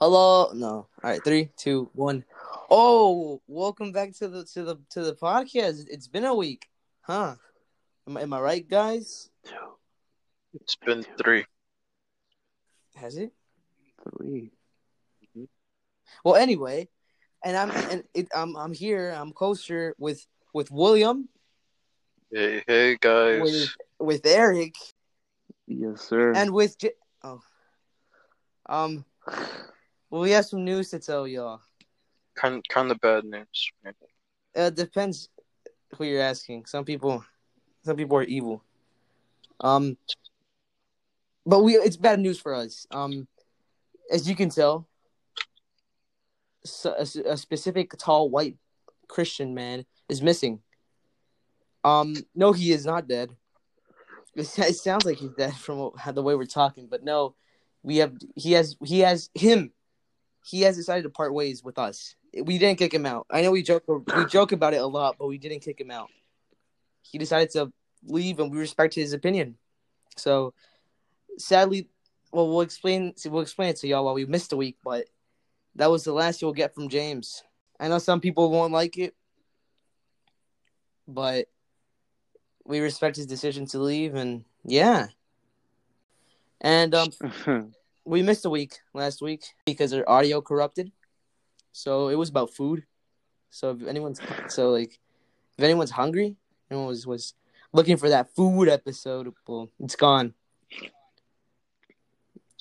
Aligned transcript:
Hello. 0.00 0.50
No. 0.54 0.68
All 0.68 0.88
right. 1.02 1.22
Three, 1.22 1.50
two, 1.56 1.90
one. 1.92 2.24
Oh, 2.70 3.42
welcome 3.46 3.92
back 3.92 4.14
to 4.16 4.28
the 4.28 4.44
to 4.54 4.62
the 4.64 4.76
to 4.90 5.02
the 5.02 5.14
podcast. 5.14 5.86
It's 5.88 6.08
been 6.08 6.24
a 6.24 6.34
week, 6.34 6.68
huh? 7.02 7.34
Am, 8.08 8.16
I- 8.16 8.22
am 8.22 8.32
I 8.32 8.40
right, 8.40 8.66
guys? 8.66 9.28
No. 9.50 9.76
It's 10.54 10.76
been 10.76 11.04
three. 11.22 11.44
Has 12.96 13.16
it? 13.16 13.32
Three. 14.16 14.52
Well, 16.24 16.36
anyway, 16.36 16.88
and 17.44 17.56
I'm 17.56 17.70
and 17.90 18.04
it, 18.14 18.28
I'm 18.34 18.56
I'm 18.56 18.72
here. 18.72 19.10
I'm 19.16 19.32
kosher 19.32 19.94
with 19.98 20.24
with 20.54 20.70
William, 20.70 21.28
Hey, 22.32 22.64
hey 22.66 22.96
guys. 23.00 23.42
with 23.42 23.68
with 23.98 24.26
Eric, 24.26 24.74
Yes, 25.66 26.00
sir. 26.08 26.32
and 26.32 26.52
with 26.52 26.78
J- 26.78 26.96
oh, 27.22 27.40
um. 28.66 29.04
Well, 30.10 30.22
we 30.22 30.32
have 30.32 30.46
some 30.46 30.64
news 30.64 30.90
to 30.90 30.98
tell 30.98 31.26
y'all. 31.26 31.60
Kind 32.34 32.64
kind 32.68 32.90
of 32.90 33.00
bad 33.00 33.24
news. 33.24 33.72
It 34.54 34.74
depends 34.74 35.28
who 35.96 36.04
you're 36.04 36.22
asking. 36.22 36.66
Some 36.66 36.84
people, 36.84 37.24
some 37.84 37.96
people 37.96 38.16
are 38.16 38.24
evil. 38.24 38.62
Um, 39.60 39.96
but 41.46 41.62
we 41.62 41.74
it's 41.74 41.96
bad 41.96 42.18
news 42.20 42.40
for 42.40 42.54
us. 42.54 42.86
Um, 42.90 43.28
as 44.10 44.28
you 44.28 44.34
can 44.34 44.50
tell, 44.50 44.88
so, 46.64 46.94
a, 46.98 47.32
a 47.32 47.36
specific 47.36 47.92
tall 47.96 48.28
white 48.28 48.56
Christian 49.08 49.54
man 49.54 49.84
is 50.08 50.22
missing. 50.22 50.60
Um, 51.84 52.16
no, 52.34 52.52
he 52.52 52.72
is 52.72 52.84
not 52.84 53.08
dead. 53.08 53.30
It, 54.34 54.52
it 54.58 54.76
sounds 54.76 55.04
like 55.04 55.18
he's 55.18 55.32
dead 55.36 55.54
from 55.54 55.92
the 56.12 56.22
way 56.22 56.34
we're 56.34 56.46
talking, 56.46 56.88
but 56.90 57.04
no, 57.04 57.34
we 57.82 57.98
have 57.98 58.14
he 58.34 58.52
has 58.52 58.76
he 58.84 59.00
has 59.00 59.30
him. 59.34 59.72
He 60.44 60.62
has 60.62 60.76
decided 60.76 61.02
to 61.02 61.10
part 61.10 61.34
ways 61.34 61.62
with 61.62 61.78
us. 61.78 62.14
We 62.32 62.58
didn't 62.58 62.78
kick 62.78 62.94
him 62.94 63.06
out. 63.06 63.26
I 63.30 63.42
know 63.42 63.50
we 63.50 63.62
joke 63.62 63.84
we 63.88 64.24
joke 64.26 64.52
about 64.52 64.74
it 64.74 64.80
a 64.80 64.86
lot, 64.86 65.16
but 65.18 65.26
we 65.26 65.38
didn't 65.38 65.60
kick 65.60 65.80
him 65.80 65.90
out. 65.90 66.08
He 67.02 67.18
decided 67.18 67.50
to 67.50 67.72
leave, 68.04 68.38
and 68.38 68.50
we 68.50 68.58
respect 68.58 68.94
his 68.94 69.12
opinion. 69.12 69.56
So, 70.16 70.54
sadly, 71.38 71.88
well, 72.32 72.48
we'll 72.48 72.60
explain 72.60 73.14
we'll 73.26 73.42
explain 73.42 73.70
it 73.70 73.76
to 73.76 73.88
y'all 73.88 74.04
while 74.04 74.14
we 74.14 74.24
missed 74.26 74.52
a 74.52 74.56
week, 74.56 74.76
but 74.84 75.06
that 75.76 75.90
was 75.90 76.04
the 76.04 76.12
last 76.12 76.40
you'll 76.40 76.52
get 76.52 76.74
from 76.74 76.88
James. 76.88 77.42
I 77.78 77.88
know 77.88 77.98
some 77.98 78.20
people 78.20 78.50
won't 78.50 78.72
like 78.72 78.98
it, 78.98 79.14
but 81.08 81.48
we 82.64 82.80
respect 82.80 83.16
his 83.16 83.26
decision 83.26 83.66
to 83.66 83.78
leave, 83.78 84.14
and 84.14 84.44
yeah. 84.64 85.08
And 86.60 86.94
um, 86.94 87.08
we 88.04 88.22
missed 88.22 88.44
a 88.44 88.50
week 88.50 88.78
last 88.94 89.22
week 89.22 89.44
because 89.66 89.92
our 89.92 90.08
audio 90.08 90.40
corrupted. 90.40 90.90
So 91.72 92.08
it 92.08 92.16
was 92.16 92.28
about 92.28 92.54
food. 92.54 92.84
So 93.50 93.70
if 93.72 93.86
anyone's 93.86 94.20
so 94.48 94.70
like 94.70 94.98
if 95.58 95.64
anyone's 95.64 95.90
hungry, 95.90 96.36
anyone 96.70 96.88
was 96.88 97.06
was 97.06 97.34
looking 97.72 97.96
for 97.96 98.08
that 98.08 98.34
food 98.34 98.68
episode, 98.68 99.32
well, 99.46 99.68
it's 99.80 99.96
gone. 99.96 100.34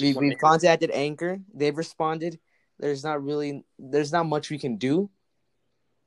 We 0.00 0.14
we 0.14 0.34
contacted 0.34 0.90
Anchor. 0.90 1.40
They've 1.52 1.76
responded. 1.76 2.38
There's 2.78 3.04
not 3.04 3.22
really 3.22 3.64
there's 3.78 4.12
not 4.12 4.26
much 4.26 4.50
we 4.50 4.58
can 4.58 4.76
do. 4.76 5.10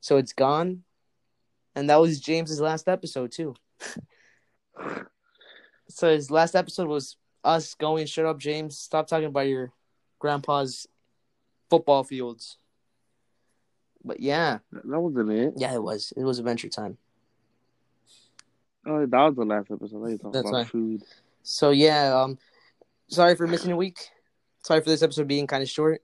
So 0.02 0.18
it's 0.18 0.34
gone. 0.34 0.84
And 1.76 1.90
that 1.90 2.00
was 2.00 2.20
James's 2.20 2.60
last 2.60 2.88
episode 2.88 3.32
too. 3.32 3.56
so 5.90 6.10
his 6.10 6.32
last 6.32 6.56
episode 6.56 6.88
was 6.88 7.18
us 7.44 7.74
going 7.76 8.06
shut 8.06 8.26
up 8.26 8.40
James, 8.40 8.78
stop 8.78 9.08
talking 9.08 9.28
about 9.28 9.48
your 9.48 9.72
grandpa's 10.20 10.88
football 11.70 12.04
fields. 12.04 12.58
But 14.04 14.20
yeah, 14.20 14.60
that 14.72 15.00
wasn't 15.00 15.32
it. 15.32 15.54
yeah, 15.58 15.74
it 15.74 15.84
was. 15.84 16.14
It 16.16 16.24
was 16.24 16.40
Adventure 16.40 16.70
Time. 16.70 16.98
Oh, 18.86 19.06
that 19.06 19.18
was 19.18 19.36
the 19.36 19.44
last 19.44 19.70
episode. 19.70 20.20
That's 20.32 20.50
about 20.50 20.54
right. 20.54 20.68
food. 20.68 21.04
So 21.44 21.72
yeah, 21.72 22.16
um, 22.16 22.38
sorry 23.10 23.36
for 23.36 23.48
missing 23.48 23.72
a 23.72 23.76
week. 23.76 24.10
Sorry 24.64 24.82
for 24.82 24.90
this 24.90 25.04
episode 25.04 25.28
being 25.28 25.48
kind 25.48 25.62
of 25.62 25.70
short, 25.70 26.02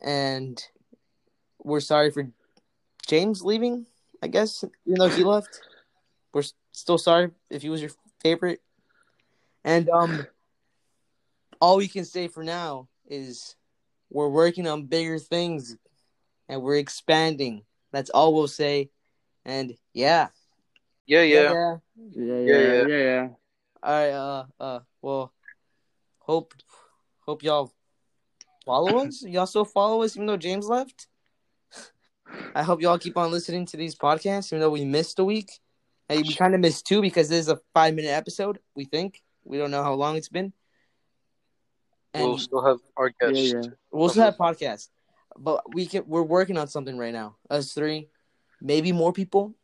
and 0.00 0.62
we're 1.62 1.80
sorry 1.80 2.10
for 2.10 2.28
James 3.06 3.42
leaving. 3.42 3.86
I 4.22 4.28
guess 4.28 4.64
even 4.86 4.98
though 4.98 5.08
he 5.08 5.24
left, 5.24 5.60
we're 6.32 6.44
still 6.72 6.98
sorry 6.98 7.30
if 7.50 7.62
he 7.62 7.70
was 7.70 7.80
your 7.80 7.90
favorite. 8.20 8.60
And 9.64 9.88
um, 9.88 10.26
all 11.60 11.76
we 11.76 11.88
can 11.88 12.04
say 12.04 12.28
for 12.28 12.44
now 12.44 12.88
is 13.08 13.56
we're 14.10 14.28
working 14.28 14.66
on 14.66 14.86
bigger 14.86 15.18
things, 15.18 15.76
and 16.48 16.62
we're 16.62 16.76
expanding. 16.76 17.62
That's 17.92 18.10
all 18.10 18.34
we'll 18.34 18.48
say. 18.48 18.90
And 19.44 19.74
yeah, 19.92 20.28
Yeah, 21.06 21.22
yeah. 21.22 21.40
Yeah, 21.42 21.76
yeah, 22.14 22.34
Yeah, 22.34 22.34
yeah, 22.36 22.58
yeah. 22.58 22.86
yeah. 22.86 22.96
yeah. 22.96 23.28
All 23.82 23.92
right. 23.92 24.10
Uh. 24.10 24.44
Uh. 24.58 24.80
Well. 25.02 25.32
Hope. 26.20 26.54
Hope 27.20 27.42
y'all 27.42 27.72
follow 28.64 29.06
us. 29.06 29.22
Y'all 29.26 29.46
still 29.46 29.64
follow 29.64 30.02
us 30.02 30.16
even 30.16 30.26
though 30.26 30.36
James 30.36 30.66
left. 30.66 31.08
I 32.54 32.62
hope 32.62 32.80
y'all 32.80 32.98
keep 32.98 33.16
on 33.16 33.30
listening 33.30 33.66
to 33.66 33.76
these 33.76 33.94
podcasts 33.94 34.52
even 34.52 34.60
though 34.60 34.70
we 34.70 34.84
missed 34.84 35.18
a 35.18 35.24
week. 35.24 35.50
Hey, 36.08 36.22
we 36.22 36.34
kind 36.34 36.54
of 36.54 36.60
missed 36.60 36.86
two 36.86 37.00
because 37.00 37.28
this 37.28 37.40
is 37.40 37.48
a 37.48 37.60
five 37.74 37.94
minute 37.94 38.10
episode. 38.10 38.58
We 38.74 38.84
think 38.84 39.22
we 39.44 39.58
don't 39.58 39.70
know 39.70 39.82
how 39.82 39.94
long 39.94 40.16
it's 40.16 40.28
been. 40.28 40.52
And 42.36 42.50
We'll 42.52 42.62
still 42.62 42.64
have 42.64 42.78
our 42.96 43.08
Yeah, 43.20 43.28
guest. 43.32 43.54
yeah. 43.54 43.70
We'll 43.90 44.08
still 44.08 44.24
have 44.24 44.36
podcasts, 44.36 44.88
but 45.38 45.72
we 45.74 45.86
can. 45.86 46.04
We're 46.06 46.22
working 46.22 46.58
on 46.58 46.68
something 46.68 46.98
right 46.98 47.12
now. 47.12 47.36
Us 47.48 47.72
three, 47.72 48.08
maybe 48.60 48.92
more 48.92 49.12
people. 49.12 49.54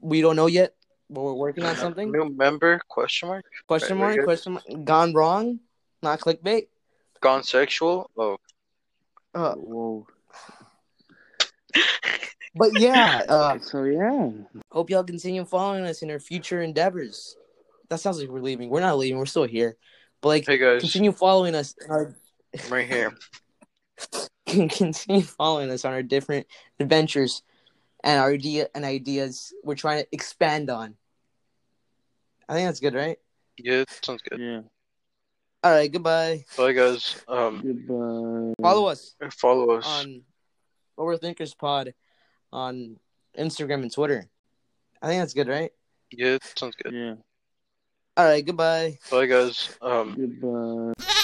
We 0.00 0.20
don't 0.20 0.36
know 0.36 0.46
yet, 0.46 0.74
but 1.08 1.22
we're 1.22 1.34
working 1.34 1.64
on 1.64 1.76
something. 1.76 2.10
New 2.10 2.28
member? 2.30 2.80
Question 2.88 3.28
mark? 3.28 3.44
Question 3.66 3.98
Very 3.98 4.00
mark? 4.00 4.16
good. 4.16 4.24
Question 4.24 4.52
mark? 4.54 4.84
Gone 4.84 5.14
wrong? 5.14 5.60
Not 6.02 6.20
clickbait. 6.20 6.66
Gone 7.20 7.42
sexual? 7.44 8.10
Oh, 8.16 8.36
Uh, 9.34 9.54
Whoa. 9.54 10.06
but 12.54 12.72
yeah, 12.74 13.22
uh, 13.28 13.58
So 13.60 13.84
yeah. 13.84 14.30
hope 14.70 14.90
y'all 14.90 15.04
continue 15.04 15.44
following 15.44 15.84
us 15.84 16.02
in 16.02 16.10
our 16.10 16.18
future 16.18 16.60
endeavors. 16.62 17.36
That 17.88 18.00
sounds 18.00 18.18
like 18.20 18.28
we're 18.28 18.40
leaving. 18.40 18.68
We're 18.68 18.80
not 18.80 18.98
leaving. 18.98 19.18
We're 19.18 19.26
still 19.26 19.44
here. 19.44 19.76
But 20.22 20.28
like, 20.28 20.46
hey 20.46 20.56
guys, 20.56 20.80
continue 20.80 21.12
following 21.12 21.54
us. 21.54 21.74
in 21.84 21.90
Our, 21.90 22.14
right 22.70 22.88
here. 22.88 23.12
continue 24.46 25.22
following 25.22 25.70
us 25.70 25.84
on 25.84 25.92
our 25.92 26.02
different 26.02 26.46
adventures 26.78 27.42
and 28.04 28.20
our 28.20 28.30
idea 28.30 28.68
and 28.74 28.84
ideas 28.84 29.52
we're 29.64 29.74
trying 29.74 30.02
to 30.02 30.08
expand 30.12 30.70
on. 30.70 30.94
I 32.48 32.54
think 32.54 32.68
that's 32.68 32.80
good, 32.80 32.94
right? 32.94 33.18
Yeah, 33.58 33.84
sounds 34.02 34.22
good. 34.22 34.40
Yeah. 34.40 34.60
All 35.64 35.72
right. 35.72 35.90
Goodbye. 35.90 36.44
Bye 36.56 36.72
guys. 36.72 37.20
Um, 37.26 37.60
Goodbye. 37.60 38.54
Follow 38.62 38.86
us 38.86 39.14
follow 39.32 39.70
us. 39.72 39.86
on 39.86 40.22
Overthinkers 40.98 41.56
Pod 41.58 41.94
on 42.52 42.96
Instagram 43.36 43.82
and 43.82 43.92
Twitter. 43.92 44.28
I 45.00 45.08
think 45.08 45.20
that's 45.20 45.34
good, 45.34 45.48
right? 45.48 45.72
Yeah, 46.12 46.38
sounds 46.56 46.76
good. 46.76 46.92
Yeah. 46.92 47.14
All 48.16 48.24
right. 48.26 48.44
Goodbye. 48.44 48.98
Bye 49.10 49.26
guys. 49.26 49.70
Um. 49.80 50.14
Goodbye. 50.16 51.18